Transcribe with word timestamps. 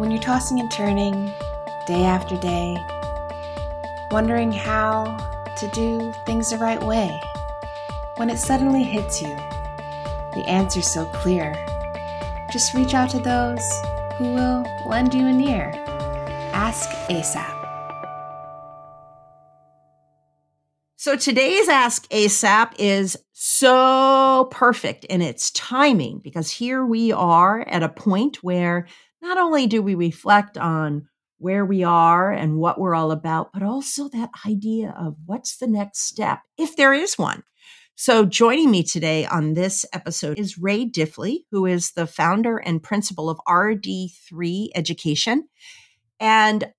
when 0.00 0.10
you're 0.10 0.18
tossing 0.18 0.58
and 0.60 0.72
turning 0.72 1.30
day 1.86 2.04
after 2.04 2.34
day, 2.38 2.74
wondering 4.10 4.50
how 4.50 5.04
to 5.58 5.68
do 5.68 6.10
things 6.24 6.48
the 6.48 6.56
right 6.56 6.82
way, 6.82 7.20
when 8.16 8.30
it 8.30 8.38
suddenly 8.38 8.82
hits 8.82 9.20
you, 9.20 9.36
the 10.32 10.42
answer's 10.48 10.90
so 10.90 11.04
clear. 11.04 11.54
Just 12.50 12.72
reach 12.72 12.94
out 12.94 13.10
to 13.10 13.18
those 13.18 13.70
who 14.16 14.32
will 14.32 14.64
lend 14.86 15.12
you 15.12 15.26
an 15.26 15.38
ear. 15.38 15.70
Ask 16.54 16.88
ASAP. 17.10 17.59
So 21.00 21.16
today's 21.16 21.66
Ask 21.66 22.06
ASAP 22.10 22.74
is 22.78 23.16
so 23.32 24.48
perfect 24.50 25.04
in 25.06 25.22
its 25.22 25.50
timing 25.52 26.18
because 26.18 26.50
here 26.50 26.84
we 26.84 27.10
are 27.10 27.66
at 27.66 27.82
a 27.82 27.88
point 27.88 28.42
where 28.42 28.86
not 29.22 29.38
only 29.38 29.66
do 29.66 29.80
we 29.80 29.94
reflect 29.94 30.58
on 30.58 31.08
where 31.38 31.64
we 31.64 31.84
are 31.84 32.30
and 32.30 32.58
what 32.58 32.78
we're 32.78 32.94
all 32.94 33.12
about, 33.12 33.50
but 33.50 33.62
also 33.62 34.10
that 34.10 34.28
idea 34.46 34.94
of 34.94 35.16
what's 35.24 35.56
the 35.56 35.66
next 35.66 36.00
step, 36.00 36.40
if 36.58 36.76
there 36.76 36.92
is 36.92 37.16
one. 37.16 37.44
So, 37.94 38.26
joining 38.26 38.70
me 38.70 38.82
today 38.82 39.24
on 39.24 39.54
this 39.54 39.86
episode 39.94 40.38
is 40.38 40.58
Ray 40.58 40.84
Diffley, 40.84 41.44
who 41.50 41.64
is 41.64 41.92
the 41.92 42.06
founder 42.06 42.58
and 42.58 42.82
principal 42.82 43.30
of 43.30 43.40
RD3 43.48 44.68
Education. 44.74 45.48
And 46.20 46.70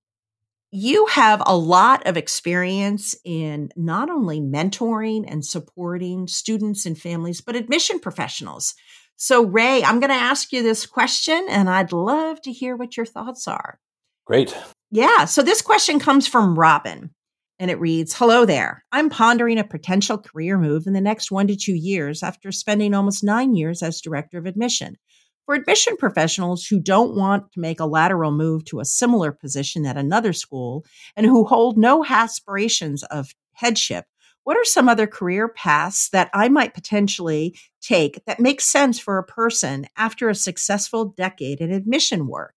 you 0.72 1.04
have 1.06 1.42
a 1.44 1.56
lot 1.56 2.06
of 2.06 2.16
experience 2.16 3.14
in 3.24 3.70
not 3.76 4.08
only 4.08 4.40
mentoring 4.40 5.24
and 5.28 5.44
supporting 5.44 6.26
students 6.26 6.86
and 6.86 6.98
families, 6.98 7.42
but 7.42 7.54
admission 7.54 8.00
professionals. 8.00 8.74
So, 9.16 9.44
Ray, 9.44 9.84
I'm 9.84 10.00
going 10.00 10.10
to 10.10 10.16
ask 10.16 10.50
you 10.50 10.62
this 10.62 10.86
question, 10.86 11.46
and 11.50 11.68
I'd 11.68 11.92
love 11.92 12.40
to 12.42 12.52
hear 12.52 12.74
what 12.74 12.96
your 12.96 13.04
thoughts 13.04 13.46
are. 13.46 13.78
Great. 14.24 14.56
Yeah. 14.90 15.26
So, 15.26 15.42
this 15.42 15.60
question 15.60 15.98
comes 15.98 16.26
from 16.26 16.58
Robin, 16.58 17.10
and 17.58 17.70
it 17.70 17.78
reads 17.78 18.16
Hello 18.16 18.46
there. 18.46 18.82
I'm 18.90 19.10
pondering 19.10 19.58
a 19.58 19.64
potential 19.64 20.16
career 20.16 20.56
move 20.56 20.86
in 20.86 20.94
the 20.94 21.02
next 21.02 21.30
one 21.30 21.48
to 21.48 21.56
two 21.56 21.74
years 21.74 22.22
after 22.22 22.50
spending 22.50 22.94
almost 22.94 23.22
nine 23.22 23.54
years 23.54 23.82
as 23.82 24.00
director 24.00 24.38
of 24.38 24.46
admission. 24.46 24.96
For 25.46 25.54
admission 25.54 25.96
professionals 25.96 26.66
who 26.66 26.78
don't 26.78 27.16
want 27.16 27.52
to 27.52 27.60
make 27.60 27.80
a 27.80 27.86
lateral 27.86 28.30
move 28.30 28.64
to 28.66 28.80
a 28.80 28.84
similar 28.84 29.32
position 29.32 29.84
at 29.86 29.96
another 29.96 30.32
school 30.32 30.84
and 31.16 31.26
who 31.26 31.44
hold 31.44 31.76
no 31.76 32.04
aspirations 32.04 33.02
of 33.04 33.34
headship, 33.52 34.06
what 34.44 34.56
are 34.56 34.64
some 34.64 34.88
other 34.88 35.06
career 35.06 35.48
paths 35.48 36.08
that 36.10 36.30
I 36.32 36.48
might 36.48 36.74
potentially 36.74 37.56
take 37.80 38.24
that 38.26 38.40
make 38.40 38.60
sense 38.60 38.98
for 38.98 39.18
a 39.18 39.24
person 39.24 39.86
after 39.96 40.28
a 40.28 40.34
successful 40.34 41.06
decade 41.06 41.60
in 41.60 41.72
admission 41.72 42.26
work? 42.26 42.54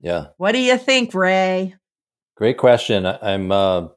Yeah. 0.00 0.26
What 0.36 0.52
do 0.52 0.58
you 0.58 0.76
think, 0.78 1.14
Ray? 1.14 1.76
Great 2.36 2.58
question. 2.58 3.06
I'm, 3.06 3.52
uh, 3.52 3.88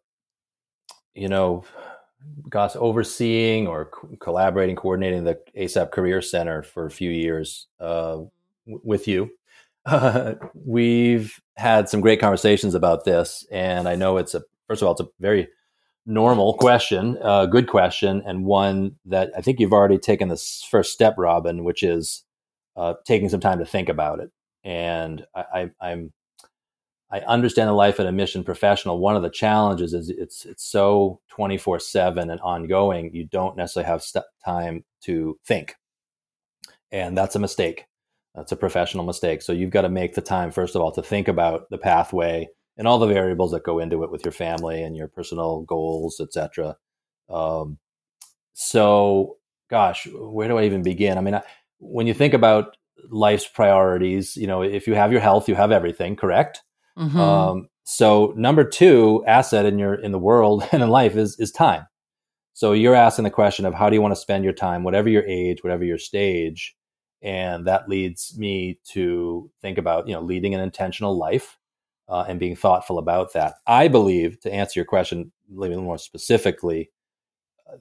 you 1.13 1.29
know, 1.29 1.63
gosh, 2.49 2.75
overseeing 2.75 3.67
or 3.67 3.85
co- 3.85 4.09
collaborating, 4.19 4.75
coordinating 4.75 5.23
the 5.23 5.39
ASAP 5.57 5.91
Career 5.91 6.21
Center 6.21 6.63
for 6.63 6.85
a 6.85 6.91
few 6.91 7.09
years 7.09 7.67
uh, 7.79 8.21
w- 8.65 8.81
with 8.83 9.07
you. 9.07 9.29
Uh, 9.85 10.33
we've 10.53 11.39
had 11.57 11.89
some 11.89 12.01
great 12.01 12.19
conversations 12.19 12.75
about 12.75 13.05
this, 13.05 13.45
and 13.51 13.87
I 13.87 13.95
know 13.95 14.17
it's 14.17 14.35
a 14.35 14.43
first 14.67 14.81
of 14.81 14.87
all, 14.87 14.93
it's 14.93 15.01
a 15.01 15.09
very 15.19 15.47
normal 16.05 16.53
question, 16.55 17.17
a 17.17 17.25
uh, 17.25 17.45
good 17.45 17.67
question, 17.67 18.21
and 18.25 18.45
one 18.45 18.95
that 19.05 19.31
I 19.37 19.41
think 19.41 19.59
you've 19.59 19.73
already 19.73 19.97
taken 19.97 20.29
the 20.29 20.37
first 20.69 20.93
step, 20.93 21.15
Robin, 21.17 21.63
which 21.63 21.83
is 21.83 22.23
uh, 22.75 22.95
taking 23.05 23.29
some 23.29 23.39
time 23.39 23.59
to 23.59 23.65
think 23.65 23.89
about 23.89 24.19
it. 24.19 24.31
And 24.63 25.25
I, 25.35 25.69
I'm 25.79 26.11
I 27.11 27.19
understand 27.19 27.69
the 27.69 27.73
life 27.73 27.99
of 27.99 28.07
a 28.07 28.11
mission 28.11 28.43
professional. 28.43 28.99
One 28.99 29.15
of 29.15 29.21
the 29.21 29.29
challenges 29.29 29.93
is 29.93 30.09
it's 30.09 30.45
it's 30.45 30.63
so 30.63 31.21
twenty 31.29 31.57
four 31.57 31.79
seven 31.79 32.29
and 32.29 32.41
ongoing. 32.41 33.13
You 33.13 33.25
don't 33.25 33.55
necessarily 33.55 33.87
have 33.87 34.03
st- 34.03 34.25
time 34.43 34.83
to 35.01 35.37
think, 35.45 35.75
and 36.91 37.17
that's 37.17 37.35
a 37.35 37.39
mistake. 37.39 37.85
That's 38.33 38.51
a 38.51 38.57
professional 38.57 39.05
mistake. 39.05 39.41
So 39.41 39.53
you've 39.53 39.69
got 39.69 39.83
to 39.83 39.89
make 39.89 40.13
the 40.15 40.21
time 40.21 40.51
first 40.51 40.75
of 40.75 40.81
all 40.81 40.91
to 40.93 41.01
think 41.01 41.27
about 41.27 41.69
the 41.69 41.77
pathway 41.77 42.49
and 42.77 42.87
all 42.87 42.99
the 42.99 43.07
variables 43.07 43.51
that 43.51 43.63
go 43.63 43.79
into 43.79 44.03
it 44.03 44.11
with 44.11 44.25
your 44.25 44.33
family 44.33 44.83
and 44.83 44.97
your 44.97 45.07
personal 45.07 45.61
goals, 45.61 46.19
etc. 46.19 46.75
Um, 47.29 47.77
so, 48.53 49.37
gosh, 49.69 50.07
where 50.13 50.47
do 50.47 50.57
I 50.57 50.65
even 50.65 50.81
begin? 50.81 51.17
I 51.17 51.21
mean, 51.21 51.35
I, 51.35 51.43
when 51.79 52.07
you 52.07 52.13
think 52.13 52.33
about 52.33 52.75
life's 53.09 53.47
priorities, 53.47 54.35
you 54.35 54.47
know, 54.47 54.61
if 54.61 54.87
you 54.87 54.95
have 54.95 55.11
your 55.11 55.21
health, 55.21 55.47
you 55.47 55.55
have 55.55 55.71
everything, 55.71 56.15
correct? 56.15 56.61
Mm-hmm. 56.97 57.19
Um, 57.19 57.67
so 57.83 58.33
number 58.35 58.63
two 58.63 59.23
asset 59.27 59.65
in 59.65 59.77
your 59.77 59.95
in 59.95 60.11
the 60.11 60.19
world 60.19 60.67
and 60.71 60.81
in 60.83 60.89
life 60.89 61.15
is 61.15 61.39
is 61.39 61.51
time. 61.51 61.85
So 62.53 62.71
you're 62.71 62.95
asking 62.95 63.23
the 63.25 63.31
question 63.31 63.65
of 63.65 63.73
how 63.73 63.89
do 63.89 63.95
you 63.95 64.01
want 64.01 64.13
to 64.13 64.19
spend 64.19 64.43
your 64.43 64.53
time, 64.53 64.83
whatever 64.83 65.09
your 65.09 65.25
age, 65.25 65.63
whatever 65.63 65.83
your 65.83 65.97
stage, 65.97 66.75
and 67.21 67.67
that 67.67 67.89
leads 67.89 68.37
me 68.37 68.79
to 68.91 69.51
think 69.61 69.77
about 69.77 70.07
you 70.07 70.13
know 70.13 70.21
leading 70.21 70.55
an 70.55 70.61
intentional 70.61 71.17
life 71.17 71.57
uh, 72.07 72.25
and 72.27 72.39
being 72.39 72.55
thoughtful 72.55 72.97
about 72.97 73.33
that. 73.33 73.55
I 73.67 73.87
believe 73.87 74.39
to 74.41 74.53
answer 74.53 74.79
your 74.79 74.85
question 74.85 75.31
a 75.51 75.59
little 75.59 75.81
more 75.81 75.97
specifically 75.97 76.91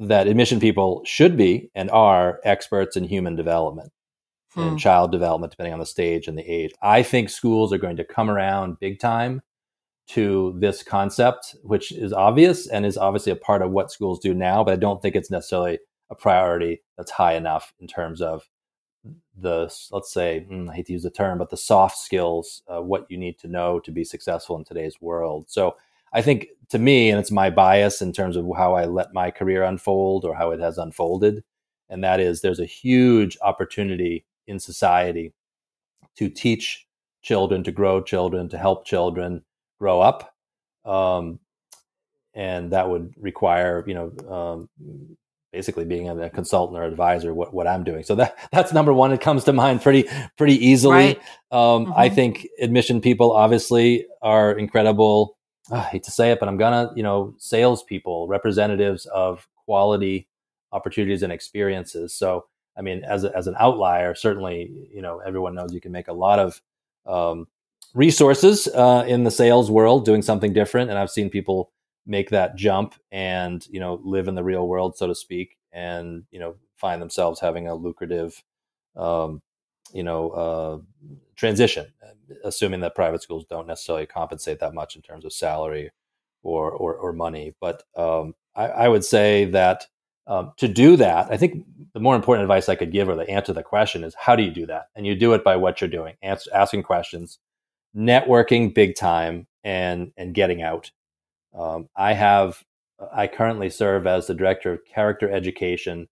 that 0.01 0.27
admission 0.27 0.61
people 0.61 1.03
should 1.05 1.37
be 1.37 1.71
and 1.75 1.91
are 1.91 2.41
experts 2.45 2.97
in 2.97 3.05
human 3.05 3.37
development 3.37 3.93
hmm. 4.55 4.61
and 4.61 4.79
child 4.79 5.13
development, 5.13 5.51
depending 5.51 5.73
on 5.73 5.81
the 5.81 5.87
stage 5.87 6.29
and 6.29 6.39
the 6.39 6.51
age. 6.51 6.73
I 6.83 7.03
think 7.03 7.29
schools 7.29 7.73
are 7.73 7.79
going 7.79 7.97
to 7.97 8.05
come 8.05 8.31
around 8.31 8.81
big 8.81 8.99
time 8.99 9.43
to 10.07 10.55
this 10.59 10.83
concept, 10.83 11.55
which 11.63 11.93
is 11.93 12.13
obvious 12.13 12.67
and 12.67 12.85
is 12.85 12.99
obviously 12.99 13.33
a 13.33 13.37
part 13.37 13.63
of 13.63 13.71
what 13.71 13.91
schools 13.91 14.19
do 14.19 14.35
now, 14.35 14.63
but 14.63 14.73
I 14.73 14.77
don't 14.77 15.01
think 15.01 15.17
it's 15.17 15.31
necessarily 15.31 15.79
a 16.11 16.15
priority 16.15 16.83
that's 16.97 17.11
high 17.11 17.35
enough 17.35 17.73
in 17.81 17.87
terms 17.87 18.21
of 18.21 18.49
the 19.37 19.75
let's 19.91 20.13
say 20.13 20.41
hmm, 20.41 20.71
I 20.71 20.77
hate 20.77 20.87
to 20.87 20.93
use 20.93 21.03
the 21.03 21.11
term, 21.11 21.39
but 21.39 21.51
the 21.51 21.57
soft 21.57 21.99
skills, 21.99 22.63
uh, 22.69 22.83
what 22.83 23.07
you 23.11 23.19
need 23.19 23.39
to 23.41 23.49
know 23.49 23.81
to 23.81 23.91
be 23.91 24.05
successful 24.05 24.57
in 24.57 24.65
today's 24.65 25.01
world. 25.01 25.47
So 25.49 25.77
I 26.13 26.23
think 26.23 26.49
to 26.71 26.79
me, 26.79 27.11
and 27.11 27.19
it's 27.19 27.31
my 27.31 27.51
bias 27.51 28.01
in 28.01 28.13
terms 28.13 28.37
of 28.37 28.47
how 28.57 28.75
I 28.75 28.85
let 28.87 29.13
my 29.13 29.31
career 29.31 29.63
unfold 29.63 30.25
or 30.25 30.35
how 30.35 30.51
it 30.53 30.61
has 30.61 30.79
unfolded, 30.79 31.43
and 31.89 32.05
that 32.05 32.21
is 32.21 32.41
there's 32.41 32.61
a 32.61 32.67
huge 32.67 33.37
opportunity 33.43 34.25
in 34.47 34.59
society 34.59 35.33
to 36.17 36.29
teach 36.29 36.87
children, 37.23 37.65
to 37.65 37.73
grow 37.73 38.03
children, 38.03 38.49
to 38.51 38.59
help 38.59 38.87
children 38.87 39.43
grow 39.79 40.01
up. 40.01 40.35
Um, 40.85 41.41
and 42.35 42.73
that 42.73 42.89
would 42.89 43.15
require, 43.17 43.85
you 43.87 43.95
know, 43.95 44.13
um, 44.31 45.17
basically 45.53 45.85
being 45.85 46.09
a 46.09 46.29
consultant 46.31 46.79
or 46.79 46.83
advisor, 46.83 47.33
what, 47.33 47.55
what 47.55 47.67
I'm 47.67 47.85
doing. 47.85 48.03
So 48.03 48.17
that 48.17 48.37
that's 48.53 48.73
number 48.73 48.93
one. 48.93 49.13
It 49.13 49.21
comes 49.21 49.45
to 49.45 49.53
mind 49.53 49.83
pretty, 49.83 50.09
pretty 50.37 50.65
easily. 50.65 50.95
Right. 50.95 51.19
Um, 51.51 51.87
mm-hmm. 51.87 51.93
I 51.97 52.09
think 52.09 52.49
admission 52.61 53.01
people 53.01 53.33
obviously 53.33 54.07
are 54.21 54.53
incredible. 54.53 55.39
Oh, 55.71 55.77
I 55.77 55.81
hate 55.81 56.03
to 56.05 56.11
say 56.11 56.31
it, 56.31 56.41
but 56.41 56.49
I'm 56.49 56.59
gonna, 56.59 56.93
you 56.95 57.03
know, 57.03 57.35
salespeople, 57.39 58.29
representatives 58.29 59.07
of 59.07 59.49
quality 59.65 60.29
opportunities 60.73 61.23
and 61.23 61.33
experiences. 61.33 62.15
So 62.15 62.45
I 62.77 62.83
mean, 62.83 63.05
as 63.05 63.25
a, 63.25 63.37
as 63.37 63.47
an 63.47 63.55
outlier, 63.59 64.15
certainly, 64.15 64.89
you 64.93 65.03
know, 65.03 65.21
everyone 65.21 65.55
knows 65.55 65.73
you 65.73 65.81
can 65.81 65.93
make 65.93 66.09
a 66.09 66.13
lot 66.13 66.39
of 66.39 66.61
um, 67.07 67.47
resources 67.95 68.67
uh, 68.69 69.05
in 69.07 69.25
the 69.25 69.31
sales 69.31 69.71
world 69.71 70.05
doing 70.05 70.23
something 70.23 70.53
different, 70.53 70.91
and 70.91 70.99
I've 70.99 71.11
seen 71.11 71.31
people 71.31 71.71
make 72.07 72.31
that 72.31 72.57
jump 72.57 72.95
and 73.11 73.67
you 73.71 73.81
know 73.81 74.01
live 74.05 74.29
in 74.29 74.35
the 74.35 74.45
real 74.45 74.69
world, 74.69 74.97
so 74.97 75.07
to 75.07 75.15
speak, 75.15 75.57
and 75.73 76.25
you 76.31 76.41
know 76.41 76.57
find 76.77 77.01
themselves 77.01 77.41
having 77.41 77.69
a 77.69 77.75
lucrative, 77.75 78.43
um, 78.97 79.41
you 79.93 80.03
know, 80.03 80.31
uh, 80.31 80.79
transition. 81.37 81.87
Assuming 82.43 82.81
that 82.81 82.95
private 82.95 83.23
schools 83.23 83.45
don't 83.49 83.67
necessarily 83.67 84.07
compensate 84.07 84.59
that 84.61 84.75
much 84.75 84.97
in 84.97 85.03
terms 85.03 85.25
of 85.25 85.33
salary 85.33 85.91
or 86.43 86.71
or, 86.73 86.95
or 86.95 87.13
money, 87.13 87.55
but 87.61 87.85
um, 87.97 88.35
I, 88.55 88.67
I 88.67 88.89
would 88.89 89.05
say 89.05 89.45
that 89.47 89.87
um, 90.27 90.53
to 90.57 90.69
do 90.69 90.97
that, 90.97 91.31
I 91.31 91.37
think 91.37 91.65
the 91.93 92.01
more 92.01 92.17
important 92.17 92.45
advice 92.45 92.69
I 92.69 92.77
could 92.77 92.93
give 92.93 93.09
or 93.09 93.15
the 93.15 93.29
answer 93.29 93.47
to 93.47 93.53
the 93.53 93.63
question 93.63 94.05
is 94.05 94.15
how 94.15 94.37
do 94.37 94.43
you 94.43 94.51
do 94.51 94.67
that? 94.67 94.87
And 94.95 95.07
you 95.07 95.15
do 95.15 95.35
it 95.35 95.45
by 95.45 95.57
what 95.57 95.81
you're 95.81 95.91
doing, 95.91 96.15
answer, 96.23 96.51
asking 96.55 96.83
questions, 96.83 97.39
networking 97.97 98.75
big 98.75 98.97
time, 98.97 99.47
and 99.63 100.13
and 100.17 100.35
getting 100.35 100.63
out. 100.63 100.91
Um, 101.57 101.89
I 101.97 102.15
have 102.15 102.65
I 103.13 103.27
currently 103.27 103.71
serve 103.71 104.07
as 104.07 104.27
the 104.27 104.35
director 104.35 104.73
of 104.73 104.85
character 104.85 105.31
education 105.31 106.09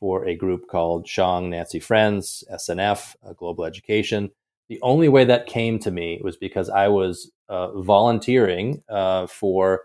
for 0.00 0.26
a 0.26 0.34
group 0.34 0.68
called 0.68 1.08
Shong 1.08 1.50
Nancy 1.50 1.80
Friends 1.80 2.44
SNF 2.52 3.16
Global 3.36 3.64
Education. 3.64 4.30
The 4.68 4.80
only 4.82 5.08
way 5.08 5.24
that 5.24 5.46
came 5.46 5.78
to 5.80 5.90
me 5.90 6.20
was 6.22 6.36
because 6.36 6.68
I 6.68 6.88
was 6.88 7.30
uh, 7.48 7.80
volunteering 7.80 8.82
uh, 8.88 9.26
for 9.26 9.82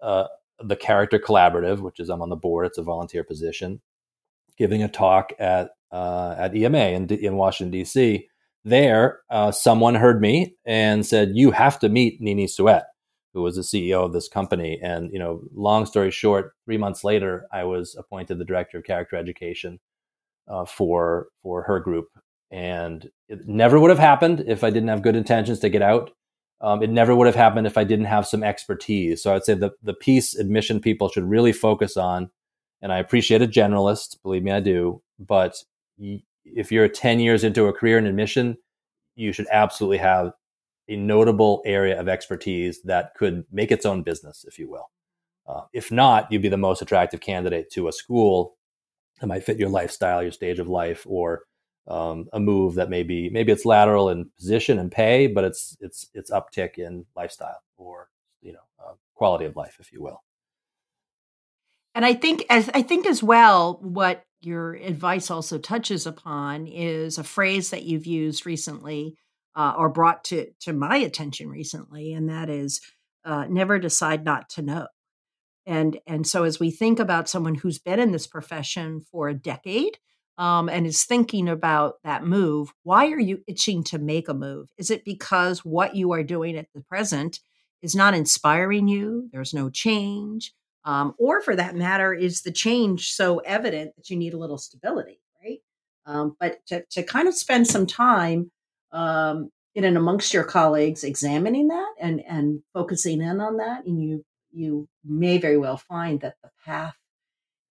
uh, 0.00 0.26
the 0.62 0.76
Character 0.76 1.18
Collaborative, 1.18 1.80
which 1.80 2.00
is 2.00 2.08
I'm 2.08 2.22
on 2.22 2.28
the 2.28 2.36
board. 2.36 2.66
It's 2.66 2.78
a 2.78 2.82
volunteer 2.82 3.24
position, 3.24 3.80
giving 4.56 4.82
a 4.82 4.88
talk 4.88 5.32
at 5.38 5.70
uh, 5.92 6.34
at 6.38 6.54
EMA 6.54 6.78
in, 6.78 7.08
in 7.08 7.36
Washington 7.36 7.72
D.C. 7.72 8.28
there, 8.64 9.20
uh, 9.30 9.50
someone 9.50 9.94
heard 9.94 10.20
me 10.20 10.54
and 10.64 11.04
said, 11.04 11.32
"You 11.34 11.50
have 11.50 11.78
to 11.80 11.88
meet 11.88 12.20
Nini 12.20 12.46
Suet, 12.46 12.84
who 13.34 13.42
was 13.42 13.56
the 13.56 13.62
CEO 13.62 14.04
of 14.04 14.12
this 14.12 14.28
company." 14.28 14.78
And 14.82 15.10
you 15.12 15.18
know, 15.18 15.42
long 15.52 15.86
story 15.86 16.10
short, 16.10 16.52
three 16.64 16.78
months 16.78 17.02
later, 17.04 17.46
I 17.52 17.64
was 17.64 17.96
appointed 17.98 18.38
the 18.38 18.44
director 18.44 18.78
of 18.78 18.84
character 18.84 19.16
education 19.16 19.80
uh, 20.48 20.64
for 20.64 21.28
for 21.42 21.62
her 21.62 21.80
group, 21.80 22.08
and 22.50 23.08
it 23.28 23.48
never 23.48 23.80
would 23.80 23.90
have 23.90 23.98
happened 23.98 24.44
if 24.46 24.62
I 24.62 24.70
didn't 24.70 24.88
have 24.90 25.02
good 25.02 25.16
intentions 25.16 25.58
to 25.60 25.68
get 25.68 25.82
out. 25.82 26.12
Um, 26.62 26.82
it 26.82 26.90
never 26.90 27.14
would 27.14 27.26
have 27.26 27.36
happened 27.36 27.66
if 27.66 27.78
I 27.78 27.84
didn't 27.84 28.04
have 28.06 28.26
some 28.26 28.42
expertise. 28.42 29.22
So 29.22 29.34
I'd 29.34 29.44
say 29.44 29.54
the 29.54 29.70
the 29.82 29.94
piece 29.94 30.34
admission 30.34 30.80
people 30.80 31.08
should 31.08 31.24
really 31.24 31.52
focus 31.52 31.96
on, 31.96 32.30
and 32.82 32.92
I 32.92 32.98
appreciate 32.98 33.42
a 33.42 33.46
generalist, 33.46 34.22
believe 34.22 34.42
me, 34.42 34.52
I 34.52 34.60
do. 34.60 35.02
But 35.18 35.56
if 36.44 36.72
you're 36.72 36.88
10 36.88 37.20
years 37.20 37.44
into 37.44 37.66
a 37.66 37.72
career 37.72 37.98
in 37.98 38.06
admission, 38.06 38.56
you 39.14 39.32
should 39.32 39.46
absolutely 39.50 39.98
have 39.98 40.32
a 40.88 40.96
notable 40.96 41.62
area 41.64 41.98
of 41.98 42.08
expertise 42.08 42.82
that 42.82 43.14
could 43.14 43.44
make 43.52 43.70
its 43.70 43.86
own 43.86 44.02
business, 44.02 44.44
if 44.46 44.58
you 44.58 44.68
will. 44.68 44.90
Uh, 45.46 45.62
if 45.72 45.90
not, 45.90 46.30
you'd 46.30 46.42
be 46.42 46.48
the 46.48 46.56
most 46.56 46.82
attractive 46.82 47.20
candidate 47.20 47.70
to 47.70 47.88
a 47.88 47.92
school 47.92 48.56
that 49.20 49.26
might 49.26 49.44
fit 49.44 49.58
your 49.58 49.68
lifestyle, 49.68 50.22
your 50.22 50.32
stage 50.32 50.58
of 50.58 50.68
life, 50.68 51.06
or 51.08 51.42
um, 51.88 52.28
a 52.32 52.40
move 52.40 52.74
that 52.74 52.90
maybe 52.90 53.30
maybe 53.30 53.52
it's 53.52 53.64
lateral 53.64 54.10
in 54.10 54.30
position 54.36 54.78
and 54.78 54.90
pay, 54.90 55.26
but 55.26 55.44
it's 55.44 55.76
it's 55.80 56.08
it's 56.14 56.30
uptick 56.30 56.78
in 56.78 57.06
lifestyle 57.16 57.62
or 57.76 58.08
you 58.42 58.52
know 58.52 58.58
uh, 58.78 58.92
quality 59.14 59.44
of 59.44 59.56
life, 59.56 59.76
if 59.80 59.92
you 59.92 60.02
will. 60.02 60.22
And 61.94 62.04
I 62.04 62.14
think 62.14 62.44
as 62.48 62.70
I 62.74 62.82
think 62.82 63.06
as 63.06 63.22
well, 63.22 63.78
what 63.82 64.24
your 64.40 64.74
advice 64.74 65.30
also 65.30 65.58
touches 65.58 66.06
upon 66.06 66.66
is 66.66 67.18
a 67.18 67.24
phrase 67.24 67.70
that 67.70 67.82
you've 67.82 68.06
used 68.06 68.46
recently 68.46 69.16
uh, 69.54 69.74
or 69.76 69.88
brought 69.88 70.24
to 70.24 70.46
to 70.60 70.72
my 70.72 70.96
attention 70.96 71.48
recently, 71.48 72.12
and 72.12 72.28
that 72.28 72.48
is 72.48 72.80
uh, 73.24 73.46
never 73.48 73.78
decide 73.78 74.24
not 74.24 74.48
to 74.50 74.62
know. 74.62 74.86
And 75.66 75.98
and 76.06 76.26
so 76.26 76.44
as 76.44 76.60
we 76.60 76.70
think 76.70 76.98
about 76.98 77.28
someone 77.28 77.56
who's 77.56 77.78
been 77.78 78.00
in 78.00 78.12
this 78.12 78.26
profession 78.26 79.00
for 79.00 79.28
a 79.28 79.34
decade 79.34 79.98
um, 80.38 80.68
and 80.68 80.86
is 80.86 81.04
thinking 81.04 81.48
about 81.48 81.94
that 82.04 82.24
move, 82.24 82.72
why 82.82 83.08
are 83.08 83.18
you 83.18 83.42
itching 83.46 83.84
to 83.84 83.98
make 83.98 84.28
a 84.28 84.34
move? 84.34 84.70
Is 84.78 84.90
it 84.90 85.04
because 85.04 85.64
what 85.64 85.94
you 85.94 86.12
are 86.12 86.22
doing 86.22 86.56
at 86.56 86.68
the 86.74 86.80
present 86.80 87.40
is 87.82 87.94
not 87.94 88.14
inspiring 88.14 88.88
you? 88.88 89.28
There's 89.32 89.54
no 89.54 89.70
change 89.70 90.52
um, 90.84 91.14
or 91.18 91.40
for 91.42 91.54
that 91.56 91.76
matter, 91.76 92.12
is 92.12 92.42
the 92.42 92.52
change 92.52 93.12
so 93.12 93.38
evident 93.40 93.94
that 93.96 94.08
you 94.08 94.16
need 94.16 94.34
a 94.34 94.38
little 94.38 94.58
stability, 94.58 95.20
right? 95.42 95.58
Um, 96.06 96.36
but 96.40 96.64
to, 96.66 96.84
to 96.90 97.02
kind 97.02 97.28
of 97.28 97.34
spend 97.34 97.66
some 97.66 97.86
time 97.86 98.50
um, 98.92 99.50
in 99.74 99.84
and 99.84 99.96
amongst 99.96 100.32
your 100.32 100.44
colleagues 100.44 101.04
examining 101.04 101.68
that 101.68 101.94
and 102.00 102.20
and 102.26 102.62
focusing 102.72 103.20
in 103.20 103.40
on 103.40 103.58
that, 103.58 103.84
and 103.84 104.02
you 104.02 104.24
you 104.52 104.88
may 105.04 105.38
very 105.38 105.58
well 105.58 105.76
find 105.76 106.20
that 106.22 106.36
the 106.42 106.50
path 106.64 106.96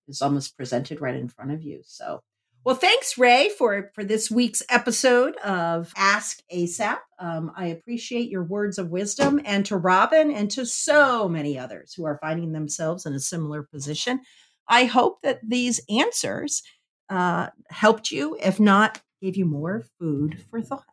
is 0.07 0.21
almost 0.21 0.55
presented 0.55 1.01
right 1.01 1.15
in 1.15 1.27
front 1.29 1.51
of 1.51 1.63
you. 1.63 1.81
So 1.83 2.21
well, 2.65 2.75
thanks, 2.75 3.17
Ray, 3.17 3.49
for, 3.57 3.91
for 3.95 4.03
this 4.03 4.29
week's 4.29 4.61
episode 4.69 5.37
of 5.37 5.93
Ask 5.95 6.41
ASAP. 6.53 6.97
Um, 7.17 7.51
I 7.55 7.67
appreciate 7.67 8.29
your 8.29 8.43
words 8.43 8.77
of 8.77 8.89
wisdom, 8.89 9.39
and 9.45 9.65
to 9.67 9.77
Robin 9.77 10.31
and 10.31 10.51
to 10.51 10.65
so 10.65 11.29
many 11.29 11.57
others 11.57 11.93
who 11.93 12.05
are 12.05 12.19
finding 12.21 12.51
themselves 12.51 13.05
in 13.05 13.13
a 13.13 13.19
similar 13.19 13.63
position. 13.63 14.19
I 14.67 14.85
hope 14.85 15.21
that 15.23 15.39
these 15.41 15.79
answers 15.89 16.61
uh, 17.09 17.47
helped 17.69 18.11
you, 18.11 18.37
if 18.41 18.59
not, 18.59 19.01
gave 19.21 19.37
you 19.37 19.45
more 19.45 19.85
food 19.97 20.43
for 20.49 20.61
thought. 20.61 20.83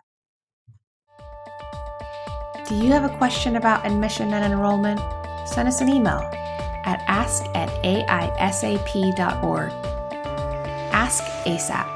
Do 2.68 2.76
you 2.76 2.92
have 2.92 3.04
a 3.04 3.16
question 3.18 3.56
about 3.56 3.84
admission 3.84 4.32
and 4.32 4.44
enrollment? 4.44 5.00
Send 5.46 5.68
us 5.68 5.80
an 5.80 5.88
email 5.88 6.30
at 6.84 7.02
ask 7.06 7.44
at 7.54 7.68
aisap.org 7.82 9.72
ASAP. 11.46 11.95